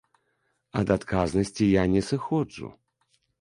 [0.79, 2.73] Ад адказнасці я не сыходжу.